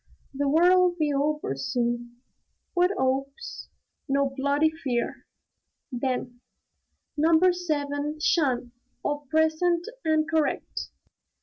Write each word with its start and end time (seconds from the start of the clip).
"The 0.33 0.49
War 0.49 0.71
'll 0.73 0.95
be 0.97 1.13
over 1.13 1.55
soon." 1.55 2.21
"What 2.73 2.89
'opes?" 2.97 3.69
"No 4.09 4.31
bloody 4.35 4.71
fear!" 4.71 5.27
Then, 5.91 6.41
"Number 7.15 7.53
Seven, 7.53 8.19
'shun! 8.19 8.71
All 9.03 9.27
present 9.29 9.87
and 10.03 10.27
correct." 10.27 10.89